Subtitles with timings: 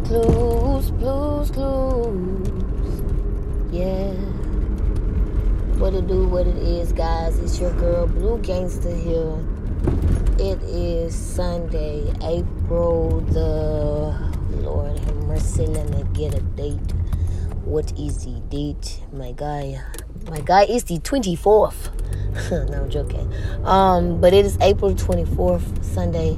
[0.00, 3.02] Blues Clues, Blues Clues.
[3.72, 4.12] Yeah.
[5.78, 7.38] What it do, what it is, guys.
[7.38, 9.38] It's your girl, Blue Gangster here.
[10.38, 14.14] It is Sunday, April the
[14.60, 15.66] Lord have mercy.
[15.66, 16.92] Let me get a date.
[17.64, 19.00] What is the date?
[19.12, 19.80] My guy,
[20.28, 21.90] my guy is the 24th.
[22.70, 23.32] no, I'm joking.
[23.64, 26.36] Um, but it is April 24th, Sunday.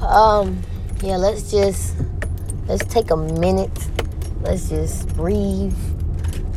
[0.06, 0.62] um,
[1.02, 1.94] yeah, let's just
[2.66, 3.88] let's take a minute.
[4.42, 5.76] Let's just breathe.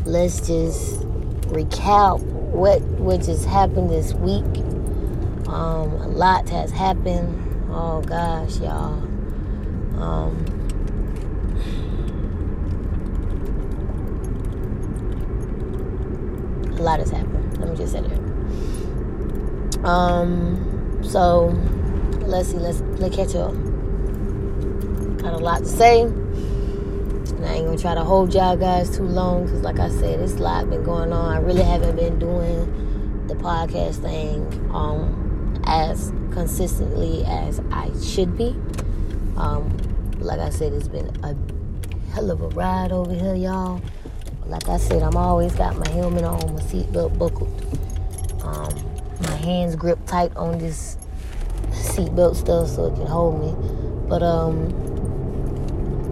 [0.06, 1.00] Let's just
[1.50, 4.44] recap what what just happened this week.
[5.48, 7.70] Um, a lot has happened.
[7.72, 8.94] Oh gosh, y'all.
[10.02, 10.46] Um,
[16.78, 17.58] a lot has happened.
[17.60, 19.86] Let me just say that.
[19.86, 21.48] Um, so
[22.22, 22.58] let's see.
[22.58, 23.71] Let's let's catch up.
[25.22, 26.02] Got a lot to say.
[26.02, 30.20] And I ain't gonna try to hold y'all guys too long because, like I said,
[30.20, 31.34] it's a lot been going on.
[31.34, 34.42] I really haven't been doing the podcast thing
[34.74, 38.56] um, as consistently as I should be.
[39.38, 39.78] Um,
[40.20, 41.36] like I said, it's been a
[42.14, 43.82] hell of a ride over here, y'all.
[44.46, 47.50] Like I said, I'm always got my helmet on, my seatbelt buckled.
[48.44, 48.74] Um,
[49.22, 50.98] my hands gripped tight on this
[51.70, 54.10] seatbelt stuff so it can hold me.
[54.10, 54.91] But um,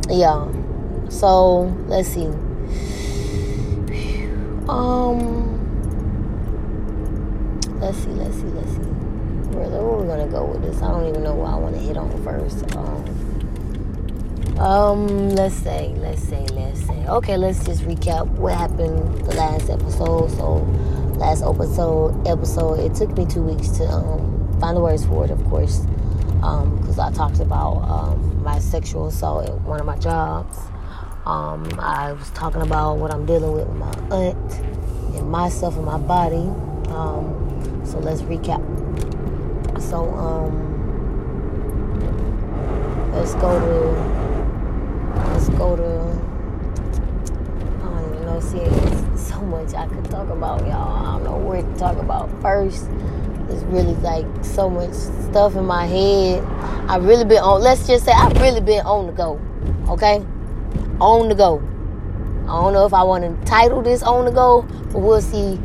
[0.09, 0.47] yeah.
[1.09, 2.27] So let's see.
[4.69, 5.57] Um,
[7.79, 8.89] let's see, let's see, let's see.
[9.51, 10.81] Where, where we gonna go with this?
[10.81, 12.75] I don't even know what I want to hit on first.
[12.75, 13.19] Um,
[14.59, 17.07] um, let's say, let's say, let's say.
[17.07, 20.29] Okay, let's just recap what happened the last episode.
[20.31, 20.55] So,
[21.17, 25.31] last episode, episode, it took me two weeks to um, find the words for it,
[25.31, 25.85] of course,
[26.39, 30.57] because um, I talked about um, my sexual assault at one of my jobs.
[31.25, 34.53] Um, I was talking about what I'm dealing with with my aunt
[35.15, 36.49] and myself and my body.
[36.87, 38.63] Um, so let's recap.
[39.81, 40.55] So um,
[43.11, 43.91] let's go to
[45.33, 45.83] let's go to
[47.83, 48.39] I don't even know.
[48.39, 48.65] See,
[49.17, 51.05] so much I could talk about, y'all.
[51.05, 52.87] I don't know where to talk about first.
[53.49, 56.43] There's really like so much stuff in my head.
[56.87, 57.61] I really been on.
[57.61, 59.39] Let's just say I've really been on the go.
[59.89, 60.23] Okay
[60.99, 61.59] on the go.
[62.43, 65.55] I don't know if I want to title this on the go, but we'll see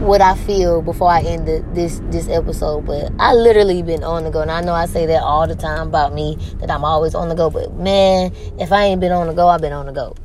[0.00, 2.86] what I feel before I end the, this this episode.
[2.86, 5.54] But I literally been on the go, and I know I say that all the
[5.54, 7.50] time about me that I'm always on the go.
[7.50, 10.16] But man, if I ain't been on the go, I've been on the go.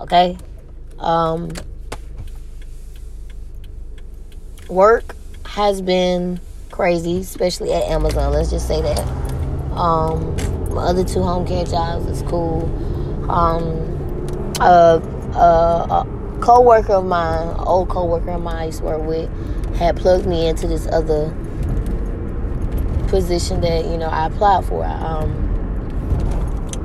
[0.00, 0.36] Okay.
[0.98, 1.52] Um,
[4.68, 5.14] work
[5.56, 6.38] has been
[6.70, 8.32] crazy, especially at Amazon.
[8.32, 9.00] Let's just say that.
[9.72, 10.36] Um,
[10.72, 12.64] my other two home care jobs is cool
[13.28, 13.64] um,
[14.60, 15.02] a,
[15.34, 19.96] a, a co-worker of mine, old co-worker of mine I used to work with, had
[19.96, 21.30] plugged me into this other
[23.08, 24.84] position that you know I applied for.
[24.84, 25.44] Um,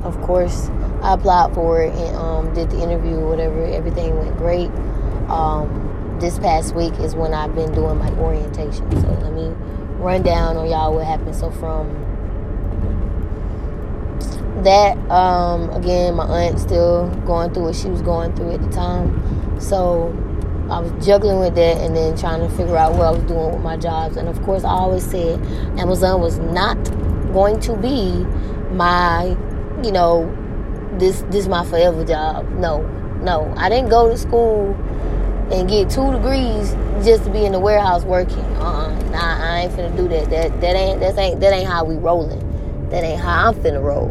[0.04, 0.68] of course,
[1.02, 3.64] I applied for it and um, did the interview, whatever.
[3.66, 4.70] Everything went great.
[5.28, 5.91] Um,
[6.22, 8.88] this past week is when I've been doing my orientation.
[9.02, 9.48] So let me
[9.98, 11.34] run down on y'all what happened.
[11.34, 11.90] So from
[14.62, 18.70] that um, again my aunt still going through what she was going through at the
[18.70, 19.60] time.
[19.60, 20.16] So
[20.70, 23.52] i was juggling with that and then trying to figure out what i was doing
[23.52, 24.16] with my jobs.
[24.16, 25.44] And of course i always said
[25.76, 26.76] amazon was not
[27.32, 28.24] going to be
[28.72, 29.36] my
[29.82, 30.30] you know
[30.98, 32.48] this this my forever job.
[32.52, 32.82] No
[33.22, 33.52] no.
[33.56, 34.76] I didn't go to school
[35.52, 36.72] and get two degrees
[37.04, 40.60] just to be in the warehouse working uh-uh nah i ain't finna do that that
[40.60, 42.40] that ain't that ain't that ain't how we rolling
[42.90, 44.10] that ain't how i'm finna roll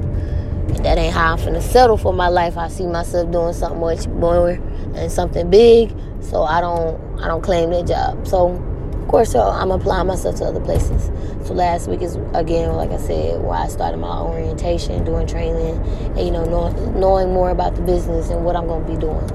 [0.83, 2.57] that ain't how I'm finna settle for my life.
[2.57, 4.59] I see myself doing something much more
[4.95, 5.93] and something big.
[6.21, 8.27] So I don't I don't claim that job.
[8.27, 11.11] So of course so I'm applying myself to other places.
[11.45, 15.77] So last week is again, like I said, where I started my orientation, doing training,
[16.15, 19.29] and you know, knowing, knowing more about the business and what I'm gonna be doing.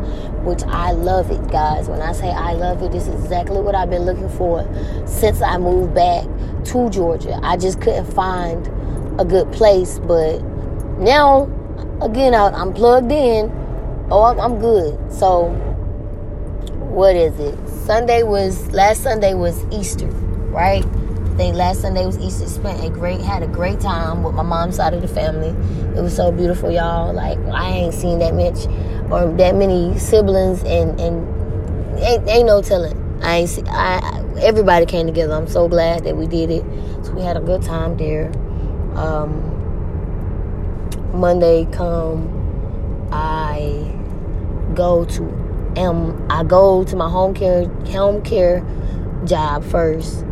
[0.47, 1.89] Which I love it, guys.
[1.89, 4.63] When I say I love it, this is exactly what I've been looking for
[5.05, 6.25] since I moved back
[6.67, 7.41] to Georgia.
[7.43, 8.65] I just couldn't find
[9.21, 10.39] a good place, but
[10.99, 11.51] now,
[12.01, 13.51] again, I, am plugged in.
[14.09, 15.13] Oh, I'm, I'm good.
[15.13, 15.49] So,
[16.91, 17.69] what is it?
[17.69, 20.85] Sunday was last Sunday was Easter, right?
[21.37, 22.49] I think last Sunday was Easter.
[22.49, 25.51] Spent a great, had a great time with my mom's side of the family.
[25.95, 27.13] It was so beautiful, y'all.
[27.13, 28.65] Like I ain't seen that much
[29.11, 32.97] or that many siblings, and and ain't, ain't no telling.
[33.23, 33.63] I ain't see.
[33.67, 35.35] I everybody came together.
[35.35, 36.65] I'm so glad that we did it.
[37.05, 38.33] So we had a good time there.
[38.95, 39.43] Um,
[41.13, 43.93] Monday come, I
[44.75, 45.23] go to
[45.77, 48.65] um I go to my home care home care
[49.27, 50.25] job first,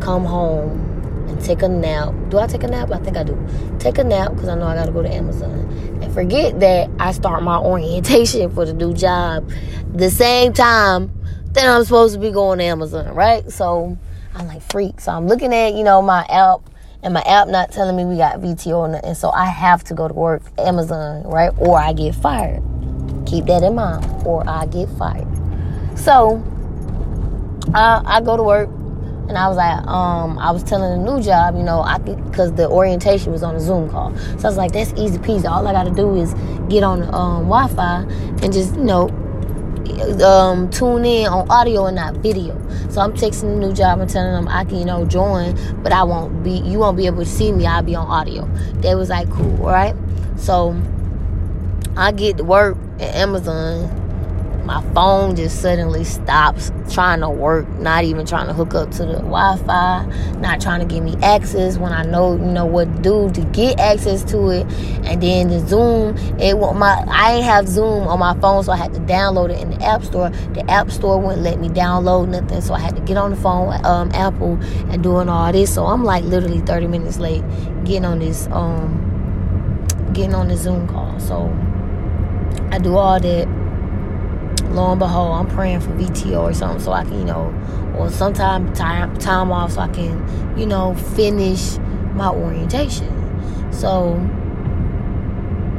[0.00, 0.96] come home
[1.28, 2.14] and take a nap.
[2.28, 2.90] Do I take a nap?
[2.90, 3.36] I think I do.
[3.78, 5.60] Take a nap because I know I got to go to Amazon.
[6.02, 9.50] And forget that I start my orientation for the new job
[9.92, 11.12] the same time
[11.52, 13.50] that I'm supposed to be going to Amazon, right?
[13.50, 13.96] So
[14.34, 15.00] I'm like freak.
[15.00, 16.60] So I'm looking at, you know, my app
[17.02, 20.08] and my app not telling me we got VTO and so I have to go
[20.08, 21.52] to work Amazon, right?
[21.58, 22.62] Or I get fired.
[23.26, 24.04] Keep that in mind.
[24.26, 25.26] Or I get fired.
[25.96, 26.42] So
[27.74, 28.68] I, I go to work
[29.28, 32.52] and I was like, um, I was telling the new job, you know, I because
[32.52, 34.16] the orientation was on a Zoom call.
[34.16, 35.50] So I was like, that's easy peasy.
[35.50, 36.32] All I got to do is
[36.68, 38.02] get on um, Wi-Fi
[38.42, 39.08] and just, you know,
[40.24, 42.54] um, tune in on audio and not video.
[42.90, 45.92] So I'm texting the new job and telling them I can, you know, join, but
[45.92, 46.58] I won't be.
[46.58, 47.66] You won't be able to see me.
[47.66, 48.46] I'll be on audio.
[48.74, 49.94] They was like, cool, right?
[50.36, 50.80] So
[51.96, 53.95] I get to work at Amazon
[54.66, 59.06] my phone just suddenly stops trying to work, not even trying to hook up to
[59.06, 60.04] the Wi-Fi,
[60.40, 63.40] not trying to give me access when I know you know what to do to
[63.52, 64.66] get access to it.
[65.06, 68.72] And then the Zoom, it want my I ain't have Zoom on my phone, so
[68.72, 70.30] I had to download it in the App Store.
[70.30, 73.36] The App Store wouldn't let me download nothing, so I had to get on the
[73.36, 74.58] phone, um, Apple,
[74.90, 75.72] and doing all this.
[75.72, 77.44] So I'm like literally 30 minutes late
[77.84, 79.04] getting on this um
[80.12, 81.20] getting on the Zoom call.
[81.20, 81.56] So
[82.72, 83.65] I do all that
[84.70, 87.52] lo and behold, I'm praying for VTO or something so I can, you know,
[87.96, 91.78] or sometime time time off so I can, you know, finish
[92.14, 93.12] my orientation.
[93.72, 94.16] So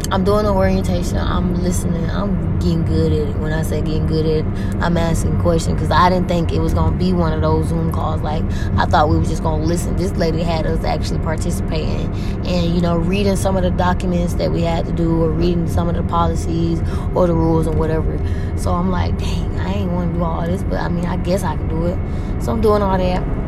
[0.10, 1.18] I'm doing the orientation.
[1.18, 2.10] I'm listening.
[2.10, 3.36] I'm getting good at it.
[3.38, 6.60] When I say getting good at it, I'm asking questions because I didn't think it
[6.60, 8.22] was gonna be one of those Zoom calls.
[8.22, 8.44] Like
[8.78, 9.98] I thought we were just gonna listen.
[9.98, 12.08] This lady had us actually participating
[12.46, 15.68] and you know reading some of the documents that we had to do, or reading
[15.68, 16.80] some of the policies
[17.14, 18.18] or the rules or whatever.
[18.58, 21.18] So I'm like, dang, I ain't want to do all this, but I mean, I
[21.18, 21.98] guess I can do it.
[22.42, 23.47] So I'm doing all that.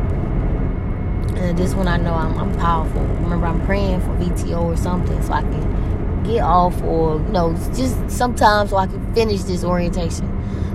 [1.40, 3.00] And this one I know I'm, I'm powerful.
[3.00, 7.54] Remember, I'm praying for VTO or something so I can get off or you know
[7.74, 10.26] just sometimes so I can finish this orientation.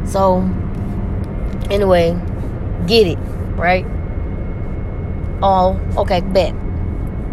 [0.07, 0.41] So
[1.69, 2.19] anyway,
[2.87, 3.17] get it
[3.55, 3.85] right.
[5.41, 6.55] Oh, okay, bet.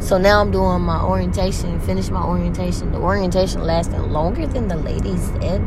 [0.02, 2.90] So now I'm doing my orientation, finish my orientation.
[2.90, 5.62] The orientation lasted longer than the lady said.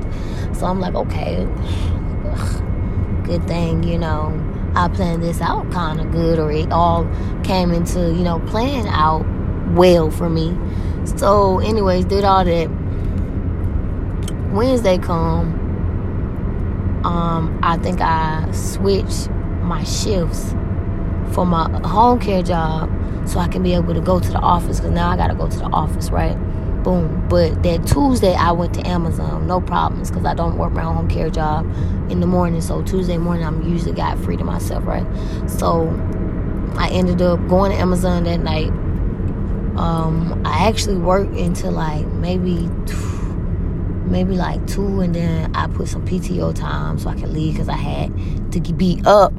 [0.56, 1.46] So I'm like, okay,
[3.24, 4.30] good thing, you know,
[4.76, 7.10] I planned this out kind of good, or it all
[7.44, 9.26] came into, you know, playing out
[9.74, 10.58] well for me.
[11.18, 12.70] So, anyways, did all that.
[14.52, 15.62] Wednesday come.
[17.06, 19.30] Um, I think I switched
[19.62, 20.52] my shifts
[21.34, 22.90] for my home care job
[23.28, 25.36] so I can be able to go to the office because now I got to
[25.36, 26.38] go to the office, right?
[26.86, 27.28] Boom.
[27.28, 31.10] But that Tuesday I went to Amazon, no problems because I don't work my home
[31.10, 31.66] care job
[32.10, 32.62] in the morning.
[32.62, 35.06] So Tuesday morning I'm usually got free to myself, right?
[35.50, 35.90] So
[36.78, 38.72] I ended up going to Amazon that night
[39.78, 42.70] um, I actually worked until like maybe
[44.06, 47.68] maybe like two, and then I put some PTO time so I could leave because
[47.68, 49.34] I had to be up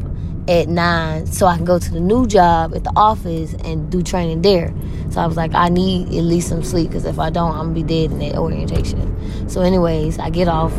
[0.49, 4.03] at nine so I can go to the new job at the office and do
[4.03, 4.73] training there.
[5.11, 7.73] So I was like, I need at least some sleep because if I don't, I'm
[7.73, 9.49] gonna be dead in that orientation.
[9.49, 10.75] So, anyways, I get off,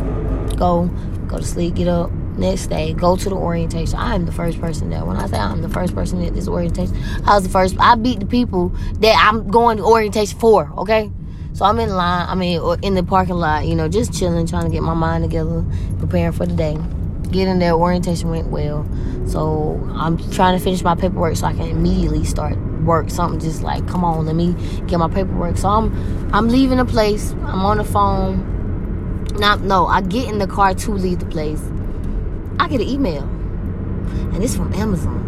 [0.56, 0.86] go,
[1.26, 3.98] go to sleep, get up, next day, go to the orientation.
[3.98, 5.04] I am the first person there.
[5.04, 7.76] When I say I'm the first person at this orientation, I was the first.
[7.78, 8.68] I beat the people
[9.00, 10.70] that I'm going to orientation for.
[10.78, 11.10] Okay,
[11.52, 12.28] so I'm in line.
[12.28, 13.66] I mean, in the parking lot.
[13.66, 15.64] You know, just chilling, trying to get my mind together,
[15.98, 16.78] preparing for the day.
[17.30, 18.86] Getting there, orientation went well.
[19.26, 23.10] So I'm trying to finish my paperwork so I can immediately start work.
[23.10, 24.54] Something just like, come on, let me
[24.86, 25.58] get my paperwork.
[25.58, 27.32] So I'm I'm leaving the place.
[27.32, 29.26] I'm on the phone.
[29.34, 31.60] Not no, I get in the car to leave the place
[32.60, 35.24] I get an email, and it's from Amazon.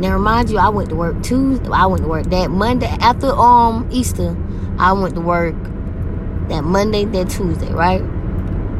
[0.00, 1.68] Now, remind you, I went to work Tuesday.
[1.68, 4.36] I went to work that Monday after um Easter.
[4.78, 5.54] I went to work
[6.48, 8.00] that Monday, that Tuesday, right?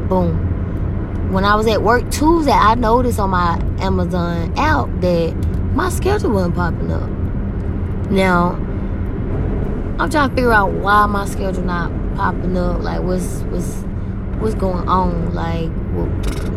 [0.09, 0.54] Boom.
[1.35, 5.35] When I was at work Tuesday, I noticed on my Amazon app that
[5.75, 7.09] my schedule wasn't popping up.
[8.09, 8.51] Now,
[9.99, 12.81] I'm trying to figure out why my schedule not popping up.
[12.81, 13.69] Like, what's what's
[14.39, 15.33] what's going on?
[15.33, 16.07] Like, well,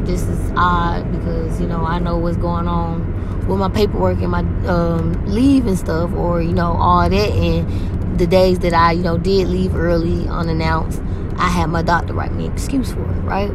[0.05, 4.31] this is odd because you know I know what's going on with my paperwork and
[4.31, 7.31] my um, leave and stuff, or you know all that.
[7.31, 11.03] And the days that I you know did leave early unannounced,
[11.37, 13.51] I had my doctor write me an excuse for it, right?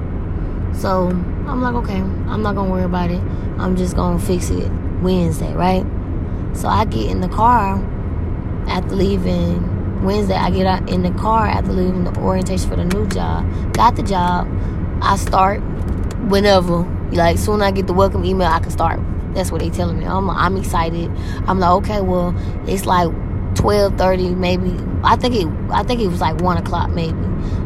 [0.76, 3.22] So I'm like, okay, I'm not gonna worry about it.
[3.58, 5.86] I'm just gonna fix it Wednesday, right?
[6.54, 7.76] So I get in the car
[8.68, 12.86] after leaving Wednesday, I get out in the car after leaving the orientation for the
[12.86, 13.74] new job.
[13.74, 14.48] Got the job.
[15.02, 15.62] I start
[16.28, 16.84] whenever.
[17.12, 19.00] Like, soon I get the welcome email, I can start.
[19.34, 20.06] That's what they telling me.
[20.06, 21.10] I'm, I'm excited.
[21.48, 22.36] I'm like, okay, well,
[22.68, 23.10] it's like
[23.56, 24.76] 12:30, maybe.
[25.04, 25.48] I think it.
[25.72, 27.18] I think it was like one o'clock, maybe.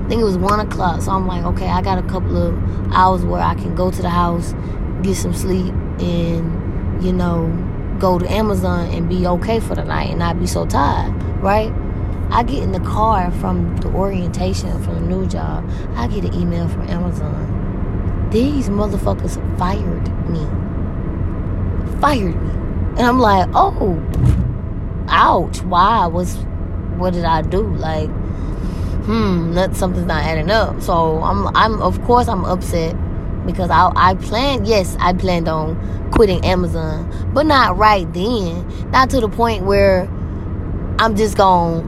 [0.08, 1.02] I think it was one o'clock.
[1.02, 4.02] So I'm like, okay, I got a couple of hours where I can go to
[4.02, 4.54] the house,
[5.02, 7.52] get some sleep, and you know,
[8.00, 11.12] go to Amazon and be okay for the night and not be so tired,
[11.44, 11.74] right?
[12.30, 15.70] I get in the car from the orientation from the new job.
[15.96, 18.30] I get an email from Amazon.
[18.32, 22.00] These motherfuckers fired me.
[22.00, 22.52] Fired me.
[22.92, 24.02] And I'm like, oh,
[25.10, 25.62] ouch.
[25.64, 26.06] Why?
[26.08, 26.38] Was
[26.96, 27.76] what did I do?
[27.76, 28.10] Like,
[29.08, 30.82] hmm, that something's not adding up.
[30.82, 32.96] So I'm I'm of course I'm upset
[33.46, 38.92] because I I planned yes, I planned on quitting Amazon, but not right then.
[38.92, 40.04] Not to the point where
[41.00, 41.88] I'm just going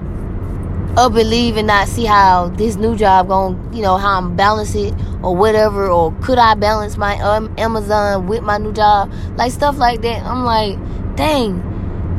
[0.98, 4.36] up and leave and not see how this new job going you know how i'm
[4.36, 9.12] balance it or whatever or could i balance my um, amazon with my new job
[9.38, 10.78] like stuff like that i'm like
[11.16, 11.62] dang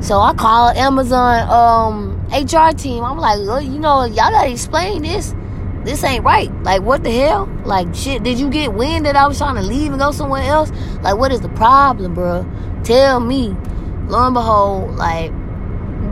[0.01, 5.03] so i called amazon um hr team i'm like oh, you know y'all gotta explain
[5.03, 5.35] this
[5.85, 9.27] this ain't right like what the hell like shit did you get wind that i
[9.27, 10.71] was trying to leave and go somewhere else
[11.03, 12.47] like what is the problem bro
[12.85, 13.49] tell me
[14.09, 15.33] lo and behold like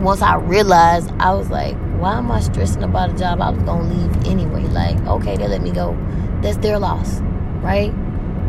[0.01, 3.61] once i realized i was like why am I stressing about a job I was
[3.63, 4.63] gonna leave anyway?
[4.63, 5.97] Like, okay, they let me go.
[6.41, 7.19] That's their loss,
[7.61, 7.91] right?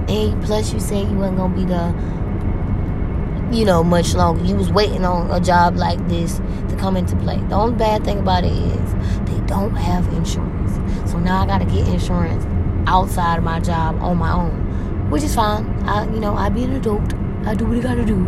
[0.09, 1.93] And plus, you said you wasn't gonna be the,
[3.51, 4.45] you know, much longer.
[4.45, 6.39] You was waiting on a job like this
[6.69, 7.39] to come into play.
[7.49, 8.95] The only bad thing about it is
[9.31, 10.75] they don't have insurance.
[11.11, 12.47] So now I gotta get insurance
[12.87, 15.67] outside of my job on my own, which is fine.
[15.85, 17.15] I, you know, I be an adult.
[17.45, 18.25] I do what I gotta do.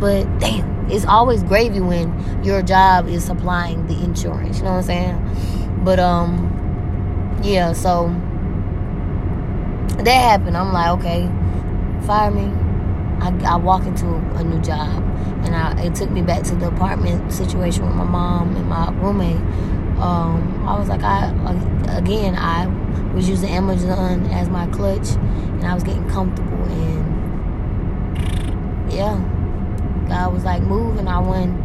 [0.00, 4.58] But damn it's always gravy when your job is supplying the insurance.
[4.58, 5.80] You know what I'm saying?
[5.84, 7.72] But um, yeah.
[7.72, 8.08] So
[10.02, 10.56] that happened.
[10.56, 11.30] I'm like, okay,
[12.06, 12.63] fire me.
[13.24, 15.02] I, I walk into a new job,
[15.44, 18.90] and I, it took me back to the apartment situation with my mom and my
[18.92, 19.40] roommate.
[19.98, 21.30] Um, I was like, I
[21.96, 22.66] again, I
[23.14, 27.04] was using Amazon as my clutch, and I was getting comfortable, and
[28.92, 29.34] yeah
[30.08, 31.60] God was like, move, and I wasn't,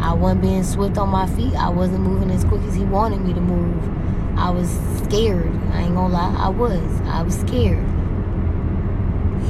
[0.00, 1.54] I wasn't being swift on my feet.
[1.54, 4.38] I wasn't moving as quick as He wanted me to move.
[4.38, 4.70] I was
[5.04, 5.52] scared.
[5.72, 7.00] I ain't gonna lie, I was.
[7.02, 7.84] I was scared.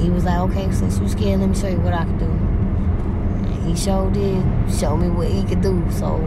[0.00, 2.26] He was like, okay, since you scared, let me show you what I can do.
[2.26, 5.84] And he showed did, show me what he could do.
[5.90, 6.18] So,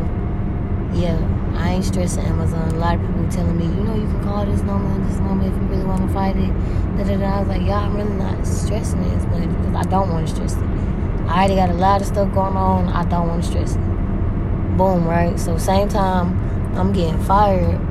[0.93, 1.17] yeah,
[1.55, 2.69] I ain't stressing Amazon.
[2.69, 5.19] A lot of people telling me, you know, you can call this number and this
[5.19, 6.51] number if you really want to fight it.
[6.97, 7.25] Da, da, da.
[7.25, 10.33] I was like, yeah, I'm really not stressing as much because I don't want to
[10.33, 10.63] stress it.
[11.27, 12.87] I already got a lot of stuff going on.
[12.87, 14.77] I don't want to stress it.
[14.77, 15.39] Boom, right?
[15.39, 16.37] So same time
[16.77, 17.81] I'm getting fired,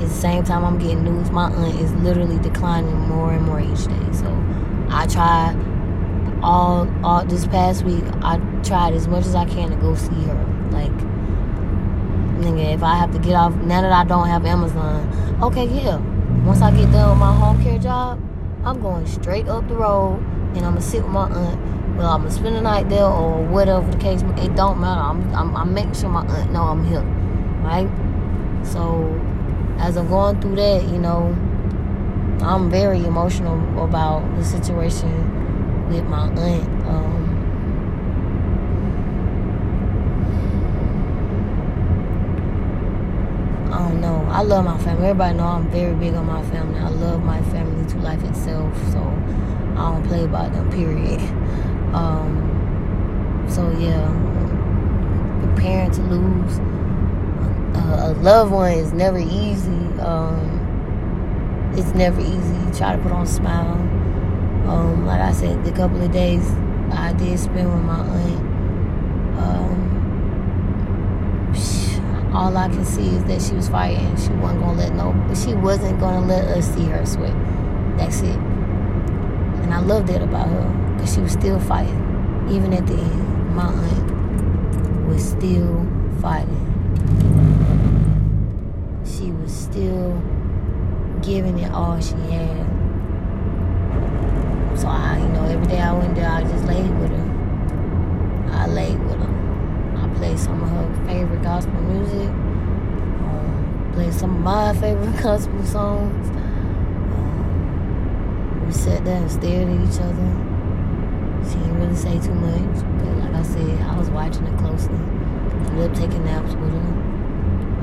[0.00, 1.30] it's the same time I'm getting news.
[1.30, 4.12] My aunt is literally declining more and more each day.
[4.12, 4.28] So
[4.90, 5.56] I tried
[6.42, 8.04] all all this past week.
[8.22, 10.68] I tried as much as I can to go see her.
[10.70, 10.92] Like,
[12.40, 15.98] nigga, if I have to get off now that I don't have Amazon, okay, yeah.
[16.44, 18.20] Once I get done with my home care job,
[18.64, 20.18] I'm going straight up the road
[20.54, 23.42] and I'm gonna sit with my aunt well, I'm gonna spend the night there or
[23.44, 24.22] whatever the case.
[24.22, 25.02] It don't matter.
[25.02, 27.02] I'm, I'm, I'm making sure my aunt know I'm here,
[27.62, 27.86] right?
[28.64, 29.20] So
[29.78, 31.36] as I'm going through that, you know,
[32.42, 36.86] I'm very emotional about the situation with my aunt.
[36.86, 37.36] Um,
[43.72, 44.26] I don't know.
[44.30, 45.08] I love my family.
[45.08, 46.78] Everybody know I'm very big on my family.
[46.78, 48.74] I love my family to life itself.
[48.92, 49.00] So
[49.76, 50.70] I don't play about them.
[50.70, 51.20] Period.
[51.94, 54.08] Um, so yeah,
[55.44, 56.58] preparing to lose
[57.76, 59.70] a, a loved one is never easy.
[60.00, 60.59] Um,
[61.78, 62.34] it's never easy.
[62.34, 63.74] You Try to put on a smile.
[64.68, 66.48] Um, like I said, the couple of days
[66.92, 68.40] I did spend with my aunt.
[69.38, 69.90] Um,
[72.34, 74.16] all I can see is that she was fighting.
[74.16, 75.34] She wasn't gonna let no.
[75.34, 77.34] She wasn't gonna let us see her sweat.
[77.98, 78.36] That's it.
[79.62, 80.94] And I love that about her.
[80.94, 82.46] Because she was still fighting.
[82.50, 85.86] Even at the end, my aunt was still
[86.20, 86.66] fighting.
[89.04, 90.22] She was still
[91.30, 92.66] giving it all she had.
[94.76, 97.26] So I, you know, every day I went there, I just laid with her.
[98.50, 99.34] I laid with her.
[99.96, 102.28] I played some of her favorite gospel music.
[103.28, 106.30] Um, played some of my favorite gospel songs.
[107.10, 110.30] Um, we sat there and stared at each other.
[111.48, 114.96] She didn't really say too much, but like I said, I was watching her closely.
[114.96, 114.98] I
[115.68, 116.90] ended up taking naps with her.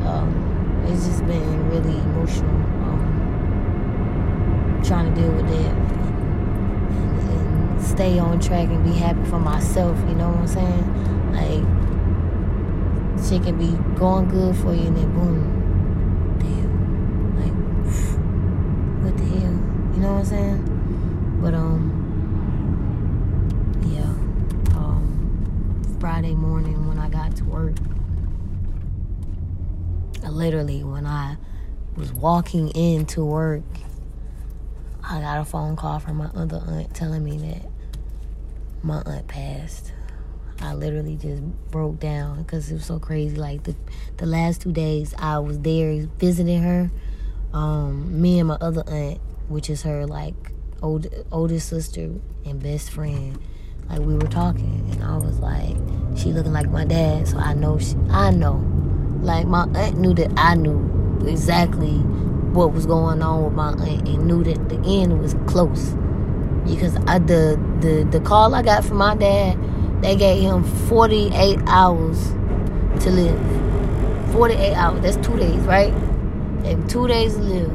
[0.05, 2.76] um, it's just been really emotional
[4.87, 5.75] trying to deal with that
[6.95, 9.97] and, and, stay on track and be happy for myself.
[10.07, 11.33] You know what I'm saying?
[11.33, 11.63] Like
[13.27, 16.71] shit can be going good for you and then boom, damn,
[17.35, 17.53] like
[19.03, 19.57] what the hell?
[19.95, 21.39] You know what I'm saying?
[21.41, 21.93] But um,
[23.87, 24.13] yeah.
[24.77, 27.75] Um, Friday morning when I got to work
[30.37, 31.35] literally when I
[31.95, 33.63] was walking into work,
[35.09, 37.69] I got a phone call from my other aunt telling me that
[38.83, 39.93] my aunt passed.
[40.59, 43.37] I literally just broke down because it was so crazy.
[43.37, 43.75] Like the
[44.17, 46.91] the last two days, I was there visiting her.
[47.53, 52.11] Um, me and my other aunt, which is her like old oldest sister
[52.45, 53.39] and best friend,
[53.89, 55.77] like we were talking, and I was like,
[56.17, 58.55] she looking like my dad, so I know she, I know
[59.21, 62.03] like my aunt knew that I knew exactly
[62.53, 65.95] what was going on with my aunt and knew that the end was close.
[66.65, 69.57] Because I the the the call I got from my dad,
[70.01, 72.29] they gave him 48 hours
[73.03, 74.33] to live.
[74.33, 75.01] 48 hours.
[75.01, 75.93] That's two days, right?
[76.63, 77.71] And two days to live.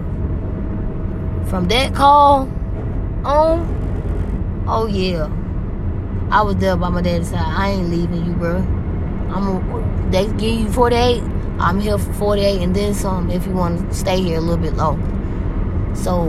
[1.49, 2.43] From that call
[3.25, 5.31] on, oh yeah.
[6.31, 7.41] I was there by my dad's side.
[7.41, 8.57] I ain't leaving you, bro.
[9.35, 11.23] I'm they give you 48.
[11.62, 14.57] I'm here for 48 and then some if you want to stay here a little
[14.57, 15.07] bit longer.
[15.95, 16.25] So,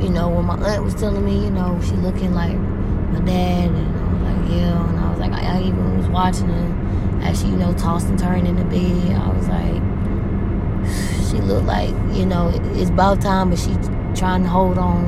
[0.00, 3.70] you know, when my aunt was telling me, you know, she looking like my dad,
[3.70, 7.20] and I was like, yeah, and I was like, I, I even was watching her
[7.22, 9.16] as she, you know, tossed and turned in the bed.
[9.16, 9.82] I was like,
[11.28, 13.74] she looked like, you know, it's about time, but she
[14.16, 15.06] trying to hold on.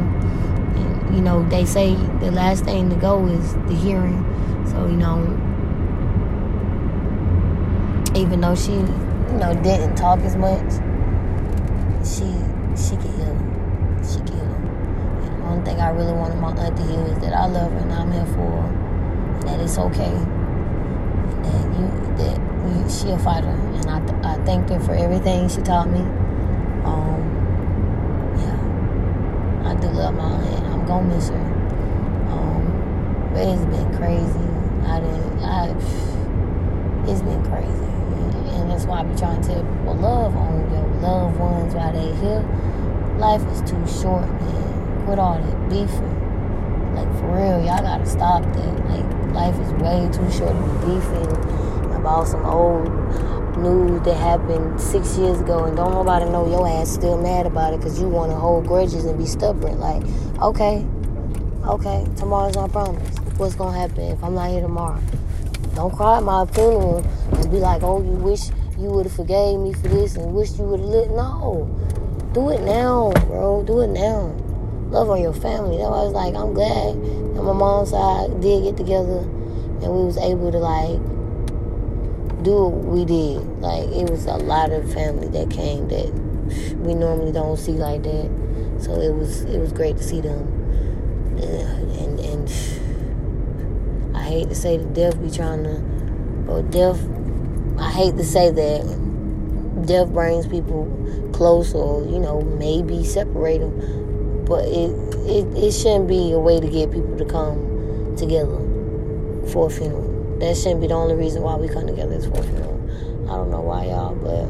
[0.74, 4.26] And, you know, they say the last thing to go is the hearing.
[4.68, 5.20] So, you know,
[8.16, 8.72] even though she
[9.30, 10.70] you know, didn't talk as much,
[12.04, 12.26] she
[12.76, 13.36] she could heal.
[14.02, 14.54] She could heal.
[15.24, 17.72] And the only thing I really wanted my aunt to hear is that I love
[17.72, 18.68] her and I'm here for her,
[19.40, 21.86] and that it's okay, and that you
[22.18, 22.38] that
[22.68, 26.00] you, she a fighter, and I th- I thank her for everything she taught me.
[26.84, 27.20] Um,
[28.38, 30.66] yeah, I do love my aunt.
[30.66, 31.38] I'm gonna miss her.
[32.32, 34.48] Um, but it's been crazy.
[34.86, 35.40] I didn't.
[35.44, 35.74] I.
[37.08, 37.99] It's been crazy.
[38.50, 41.92] And that's why I be trying to tell people love on your loved ones while
[41.92, 42.44] they here.
[43.18, 45.04] Life is too short, man.
[45.04, 46.94] Quit all that beefing.
[46.94, 48.90] Like for real, y'all gotta stop that.
[48.90, 51.60] Like life is way too short to be beefing
[51.94, 52.88] about some old
[53.58, 57.74] news that happened six years ago and don't nobody know your ass still mad about
[57.74, 59.78] it because you want to hold grudges and be stubborn.
[59.78, 60.02] Like,
[60.40, 60.86] okay,
[61.64, 63.20] okay, tomorrow's not promised.
[63.36, 65.00] What's gonna happen if I'm not here tomorrow?
[65.74, 66.98] Don't cry at my funeral
[67.32, 70.58] and be like, oh, you wish you would have forgave me for this and wish
[70.58, 71.10] you would have lit.
[71.10, 71.68] No.
[72.32, 73.62] Do it now, bro.
[73.62, 74.34] Do it now.
[74.90, 75.78] Love on your family.
[75.78, 76.94] That's why I was like, I'm glad
[77.34, 81.00] that my mom's side did get together and we was able to like
[82.42, 83.40] do what we did.
[83.60, 86.12] Like it was a lot of family that came that
[86.78, 88.30] we normally don't see like that.
[88.80, 90.40] So it was it was great to see them.
[91.38, 92.48] And and, and
[94.30, 97.00] hate to say that death be trying to, or death,
[97.78, 100.86] I hate to say that death brings people
[101.32, 104.44] close or, you know, maybe separate them.
[104.44, 104.90] But it,
[105.26, 108.58] it, it shouldn't be a way to get people to come together
[109.52, 110.38] for a funeral.
[110.38, 113.28] That shouldn't be the only reason why we come together is for a funeral.
[113.30, 114.44] I don't know why y'all, but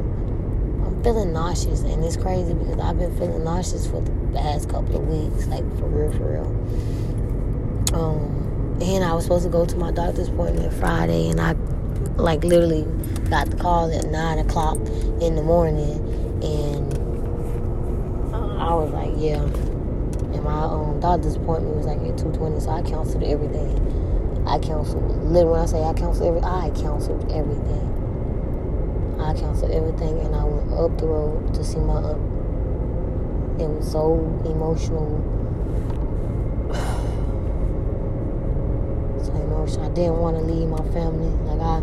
[0.87, 4.97] I'm feeling nauseous, and it's crazy because I've been feeling nauseous for the past couple
[4.97, 6.47] of weeks, like for real, for real.
[7.93, 8.50] Um,
[8.81, 11.53] and I was supposed to go to my doctor's appointment Friday, and I
[12.17, 12.85] like literally
[13.29, 14.79] got the call at nine o'clock
[15.21, 15.99] in the morning,
[16.43, 16.95] and
[18.61, 19.43] I was like, yeah.
[19.43, 23.77] And my um, doctor's appointment was like at two twenty, so I canceled everything.
[24.47, 27.87] I canceled literally when I say I canceled every, I canceled everything.
[29.21, 33.61] I canceled everything, and I went up the road to see my aunt.
[33.61, 34.17] It was so
[34.47, 35.21] emotional
[39.79, 41.31] I didn't want to leave my family.
[41.45, 41.83] Like I,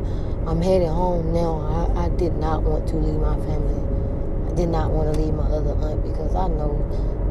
[0.49, 1.91] I'm headed home now.
[1.95, 4.51] I, I did not want to leave my family.
[4.51, 6.75] I did not want to leave my other aunt because I know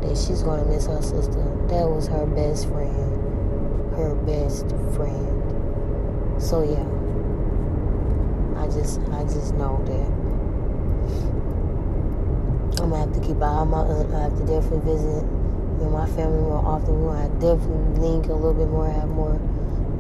[0.03, 1.43] that she's going to miss her sister.
[1.69, 3.95] That was her best friend.
[3.97, 6.43] Her best friend.
[6.43, 6.85] So yeah.
[8.61, 10.27] I just, I just know that.
[12.83, 14.15] I'm gonna have to keep an eye on my aunt.
[14.15, 17.03] I have to definitely visit you know, my family more often.
[17.03, 19.39] We're gonna definitely link a little bit more, have more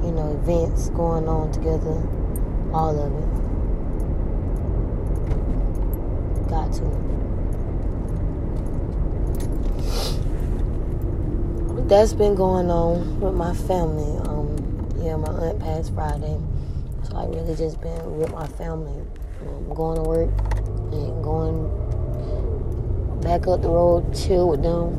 [0.06, 2.00] you know, events going on together,
[2.72, 3.26] all of it.
[6.48, 6.84] Got to.
[11.88, 14.16] That's been going on with my family.
[14.28, 14.56] Um,
[14.96, 16.38] yeah, my aunt passed Friday,
[17.02, 19.02] so I really just been with my family.
[19.42, 20.30] Um, going to work
[20.92, 21.68] and going
[23.22, 24.94] back up the road, chill with them,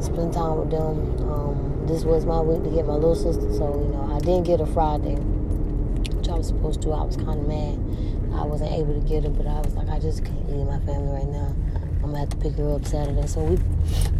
[0.00, 1.30] spend time with them.
[1.30, 4.44] Um, this was my week to get my little sister, so you know I didn't
[4.44, 6.92] get her Friday, which I was supposed to.
[6.92, 7.78] I was kind of mad
[8.34, 10.78] I wasn't able to get her, but I was like, I just can't leave my
[10.80, 11.54] family right now.
[12.02, 13.26] I'm gonna have to pick her up Saturday.
[13.26, 13.56] So we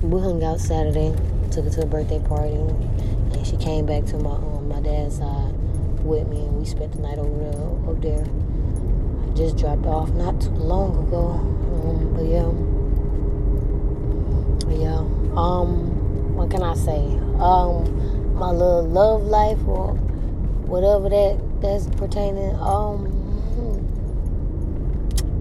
[0.06, 1.14] we hung out Saturday,
[1.50, 5.16] took her to a birthday party, and she came back to my um, my dad's
[5.18, 5.52] side
[6.04, 7.90] with me, and we spent the night over there.
[7.90, 12.52] Up there, I just dropped off not too long ago, um, but yeah,
[14.68, 14.98] but yeah.
[15.36, 17.00] Um, what can I say?
[17.42, 19.94] Um, my little love life or
[20.66, 22.54] whatever that that's pertaining.
[22.56, 23.22] Um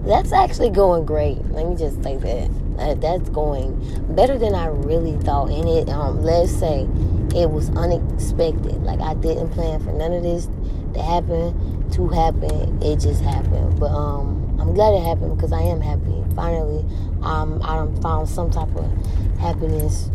[0.04, 1.38] that's actually going great.
[1.50, 3.00] Let me just say that.
[3.00, 3.78] That's going
[4.16, 5.50] better than I really thought.
[5.50, 6.88] And it, um, let's say,
[7.36, 8.82] it was unexpected.
[8.82, 10.48] Like I didn't plan for none of this
[10.94, 12.82] to happen to happen.
[12.82, 13.78] It just happened.
[13.78, 16.24] But um, I'm glad it happened because I am happy.
[16.34, 16.84] Finally,
[17.22, 18.90] um, I found some type of
[19.38, 20.10] happiness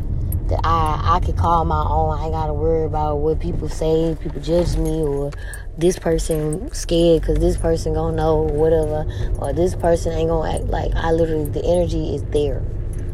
[0.49, 2.17] that I I could call my own.
[2.17, 5.31] I ain't gotta worry about what people say, people judge me, or
[5.77, 9.05] this person scared because this person gonna know whatever,
[9.39, 12.61] or this person ain't gonna act like I literally the energy is there,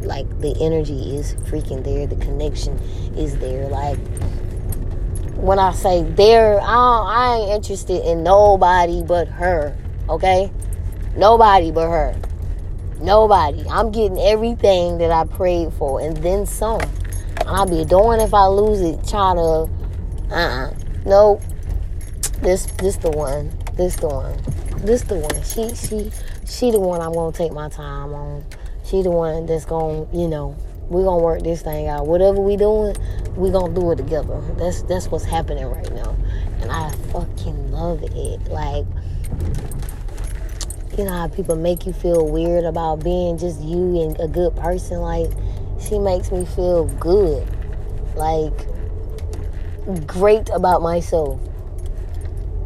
[0.01, 2.77] like the energy is freaking there, the connection
[3.17, 3.67] is there.
[3.67, 3.97] Like
[5.35, 9.75] when I say there, I I ain't interested in nobody but her.
[10.09, 10.51] Okay,
[11.15, 12.15] nobody but her.
[13.01, 13.65] Nobody.
[13.69, 16.79] I'm getting everything that I prayed for and then some.
[17.45, 19.69] I'll be doing if I lose it, trying to,
[20.31, 20.73] uh-uh.
[21.05, 21.41] Nope.
[22.41, 23.51] This, this the one.
[23.75, 24.37] This the one.
[24.77, 25.43] This the one.
[25.43, 26.11] She, she,
[26.45, 28.43] she the one I'm gonna take my time on.
[28.85, 30.55] She the one that's gonna, you know,
[30.89, 32.05] we're gonna work this thing out.
[32.05, 32.95] Whatever we doing,
[33.35, 34.41] we gonna do it together.
[34.57, 36.15] That's that's what's happening right now,
[36.61, 38.47] and I fucking love it.
[38.49, 38.85] Like,
[40.97, 44.55] you know how people make you feel weird about being just you and a good
[44.55, 44.99] person.
[44.99, 45.31] Like,
[45.87, 47.47] she makes me feel good,
[48.15, 48.53] like
[50.07, 51.39] great about myself.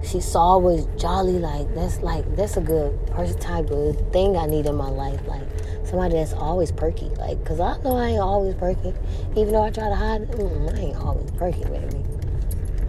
[0.03, 4.65] She's always jolly, like that's like that's a good person type of thing I need
[4.65, 5.47] in my life, like
[5.83, 8.93] somebody that's always perky, like because I know I ain't always perky,
[9.31, 10.29] even though I try to hide it.
[10.39, 12.05] I ain't always perky, baby.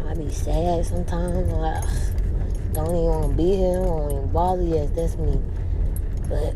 [0.06, 1.52] I be sad sometimes.
[1.52, 1.82] I
[2.72, 3.80] don't even want to be here.
[3.80, 4.62] I don't even bother.
[4.62, 5.40] Yes, that's me,
[6.28, 6.54] but.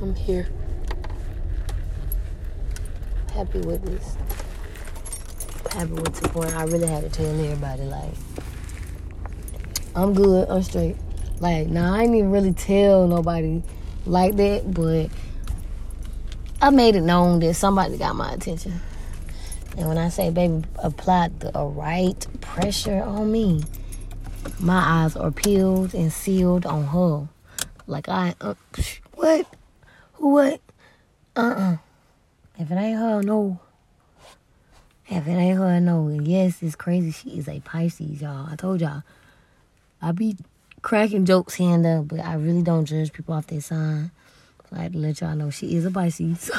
[0.00, 0.48] I'm here.
[3.34, 4.16] Happy with this.
[5.74, 6.56] Happy with the point.
[6.56, 8.14] I really had to tell everybody, like,
[9.94, 10.96] I'm good, I'm straight.
[11.38, 13.62] Like, now I ain't even really tell nobody
[14.06, 15.10] like that, but
[16.62, 18.80] I made it known that somebody got my attention.
[19.76, 23.62] And when I say, baby, apply the right pressure on me,
[24.58, 27.28] my eyes are peeled and sealed on her.
[27.86, 28.54] Like I, uh,
[29.14, 29.46] what?
[30.20, 30.60] What?
[31.34, 31.78] Uh-uh.
[32.58, 33.58] If it ain't her, no.
[35.08, 36.10] If it ain't her, no.
[36.10, 37.10] yes, it's crazy.
[37.10, 38.46] She is a Pisces, y'all.
[38.46, 39.02] I told y'all.
[40.02, 40.36] I be
[40.82, 44.10] cracking jokes here and there, but I really don't judge people off their sign.
[44.70, 46.50] I had to let y'all know she is a Pisces.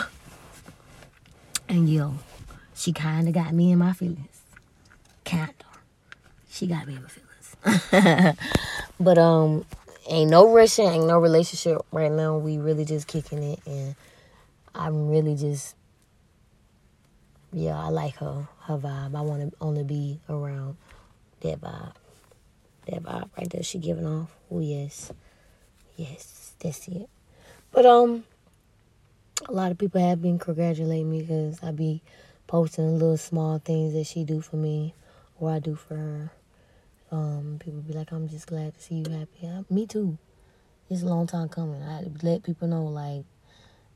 [1.70, 2.16] and yo,
[2.74, 4.42] she kind of got me in my feelings.
[5.24, 5.54] Kinda.
[6.50, 8.36] She got me in my feelings.
[9.00, 9.66] but um,
[10.08, 12.38] ain't no rushing, ain't no relationship right now.
[12.38, 13.96] We really just kicking it, and
[14.74, 15.76] I'm really just,
[17.52, 19.16] yeah, I like her, her vibe.
[19.16, 20.78] I want to only be around
[21.42, 21.94] that vibe,
[22.88, 23.64] that vibe right there.
[23.64, 24.36] She giving off.
[24.52, 25.12] Oh yes,
[25.96, 27.10] yes, that's it.
[27.72, 28.24] But um,
[29.48, 32.02] a lot of people have been congratulating me because I be
[32.48, 34.94] posting little small things that she do for me,
[35.40, 36.32] or I do for her.
[37.12, 39.46] Um, people be like, I'm just glad to see you happy.
[39.46, 40.18] I, me too.
[40.90, 41.84] It's a long time coming.
[41.84, 43.26] I let people know, like,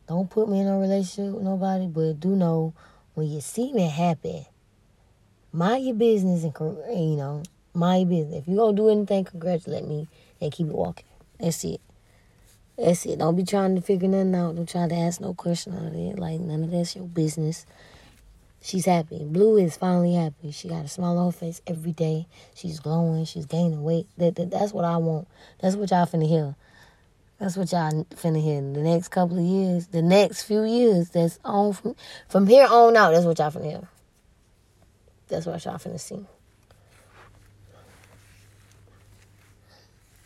[0.08, 2.74] don't put me in a relationship with nobody, but do know
[3.14, 4.48] when you see me happy,
[5.52, 6.54] mind your business and,
[6.90, 8.42] you know, mind your business.
[8.42, 10.08] If you gonna do anything, congratulate me
[10.42, 11.06] and keep it walking.
[11.40, 11.82] That's it.
[12.78, 13.20] That's it.
[13.20, 14.56] Don't be trying to figure nothing out.
[14.56, 16.20] Don't try to ask no question of it.
[16.20, 17.66] Like, none of that's your business.
[18.66, 19.24] She's happy.
[19.24, 20.50] Blue is finally happy.
[20.50, 22.26] She got a smile on her face every day.
[22.56, 23.24] She's glowing.
[23.26, 24.08] She's gaining weight.
[24.18, 25.28] That, that that's what I want.
[25.62, 26.56] That's what y'all finna hear.
[27.40, 28.58] That's what y'all finna hear.
[28.58, 31.96] In the next couple of years, the next few years, that's on from
[32.28, 33.12] from here on out.
[33.12, 33.88] That's what y'all finna hear.
[35.28, 36.26] That's what y'all finna see.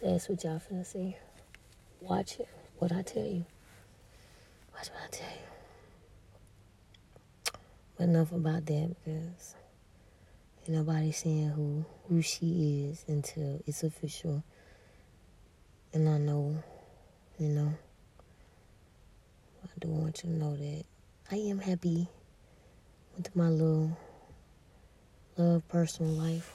[0.01, 1.17] That's what y'all finna see.
[1.99, 2.47] Watch it.
[2.77, 3.45] What I tell you.
[4.73, 5.58] Watch what I tell you.
[7.99, 9.55] Enough about that because
[10.65, 14.41] ain't nobody seeing who who she is until it's official.
[15.93, 16.63] And I know,
[17.37, 17.73] you know,
[19.63, 20.85] I do want you to know that
[21.29, 22.07] I am happy
[23.17, 23.97] with my little
[25.35, 26.53] love personal life.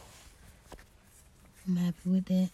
[1.68, 2.48] I'm happy with that.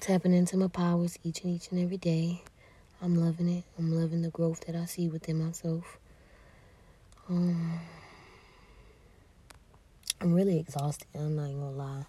[0.00, 2.42] Tapping into my powers each and each and every day.
[3.00, 3.64] I'm loving it.
[3.78, 5.98] I'm loving the growth that I see within myself.
[7.32, 7.80] Um,
[10.20, 11.08] I'm really exhausted.
[11.14, 12.04] I'm not gonna lie.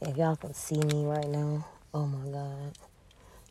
[0.00, 2.78] If y'all can see me right now, oh my god.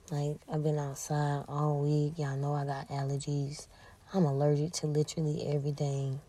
[0.10, 2.18] Like I've been outside all week.
[2.18, 3.68] Y'all know I got allergies.
[4.12, 6.20] I'm allergic to literally everything.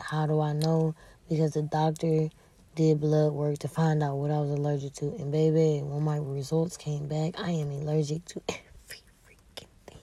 [0.00, 0.96] How do I know?
[1.28, 2.28] Because the doctor
[2.74, 5.04] did blood work to find out what I was allergic to.
[5.20, 10.02] And baby, when my results came back, I am allergic to every freaking thing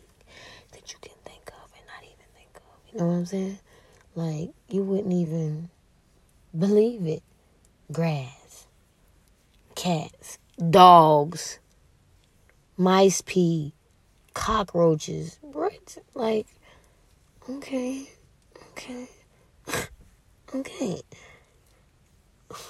[0.72, 2.94] that you can think of and not even think of.
[2.94, 3.60] You know what I'm saying?
[4.16, 5.70] Like, you wouldn't even
[6.58, 7.24] believe it.
[7.92, 8.68] Grass,
[9.76, 10.38] cats,
[10.70, 11.60] dogs,
[12.78, 13.74] mice pee,
[14.34, 15.40] cockroaches.
[15.42, 15.98] Right?
[16.14, 16.48] Like,
[17.50, 18.10] okay,
[18.72, 19.08] okay,
[20.56, 21.02] okay.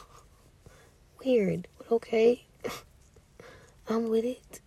[1.26, 2.46] Weird, but okay.
[3.90, 4.62] I'm with it.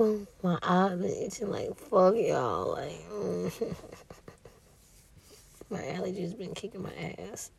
[0.00, 2.72] Oh, my eyes been itching like fuck y'all.
[2.72, 3.02] Like.
[5.70, 6.92] My allergies been kicking my
[7.30, 7.50] ass.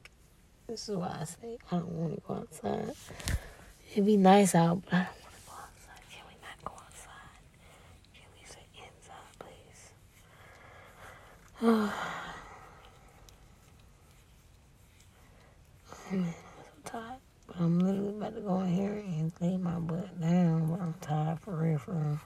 [0.68, 2.94] This is why I say I don't want to go outside.
[3.92, 6.02] It'd be nice out, but I don't want to go outside.
[6.12, 7.40] Can we not go outside?
[8.14, 9.92] Can we stay inside, please?
[16.12, 16.34] Oh man, I'm
[16.84, 17.20] so tired.
[17.46, 20.72] But I'm literally about to go in here and lay my butt down.
[20.72, 22.20] But I'm tired for real, for real.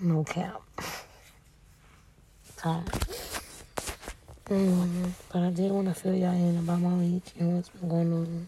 [0.00, 0.62] No cap.
[2.56, 2.90] Tired.
[4.48, 7.88] Mm, but I did want to fill y'all in about my week and what's been
[7.88, 8.46] going on.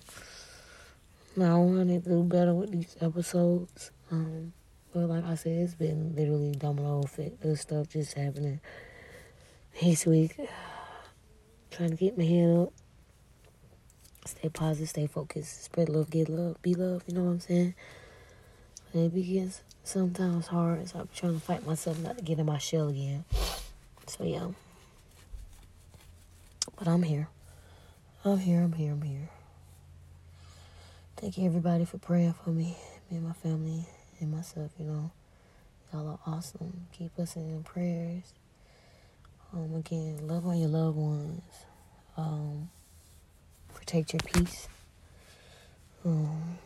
[1.34, 3.90] Now, I wanted to do better with these episodes.
[4.12, 4.52] Um,
[4.94, 7.40] but like I said, it's been literally domino effect.
[7.40, 8.61] This stuff just happening
[9.82, 10.38] this week.
[11.72, 12.72] Trying to keep my head up.
[14.24, 17.74] Stay positive, stay focused, spread love, get love, be love, you know what I'm saying?
[18.92, 22.46] And it begins sometimes hard, so I'm trying to fight myself not to get in
[22.46, 23.24] my shell again.
[24.06, 24.48] So yeah.
[26.78, 27.28] But I'm here.
[28.24, 29.28] I'm here, I'm here, I'm here.
[31.16, 32.76] Thank you everybody for praying for me,
[33.10, 33.84] me and my family
[34.20, 35.10] and myself, you know.
[35.92, 36.86] Y'all are awesome.
[36.92, 38.32] Keep us in your prayers.
[39.52, 41.42] Um, again, love on your loved ones.
[42.16, 42.70] Um,
[43.74, 44.68] protect your peace.
[46.04, 46.58] Um,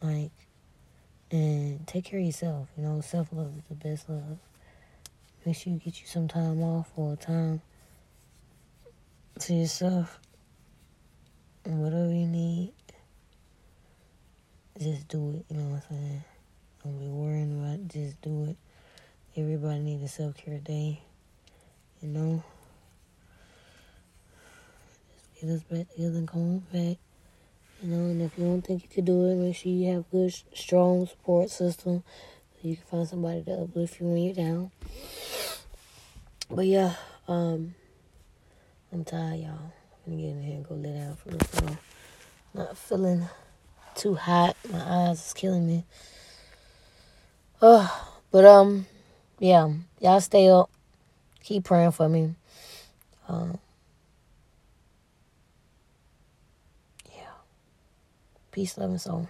[0.00, 0.30] like,
[1.30, 2.68] and take care of yourself.
[2.78, 4.38] You know, self love is the best love.
[5.44, 7.60] Make sure you get you some time off or time
[9.46, 10.18] to yourself.
[11.64, 12.72] And whatever you need,
[14.76, 15.54] just do it.
[15.54, 16.24] You know what I'm saying?
[16.82, 17.88] Don't be worrying about it.
[17.88, 18.56] Just do it.
[19.36, 21.00] Everybody needs a self care day.
[22.02, 22.42] You know?
[25.14, 26.96] Just get us back together and come back.
[27.82, 30.10] You know, and if you don't think you can do it, make sure you have
[30.10, 32.02] good, strong support system.
[32.54, 34.70] So you can find somebody to uplift you when you're down.
[36.50, 36.94] But yeah,
[37.28, 37.74] um,
[38.96, 39.50] I'm tired, y'all.
[40.06, 41.78] I'm gonna get in here and go lay down for the floor.
[42.54, 43.28] Not feeling
[43.94, 44.56] too hot.
[44.72, 45.84] My eyes is killing me.
[47.60, 48.86] Oh, but um,
[49.38, 50.70] yeah, y'all stay up.
[51.44, 52.36] Keep praying for me.
[53.28, 53.58] Um,
[57.14, 57.34] yeah.
[58.50, 59.28] Peace, love, and soul.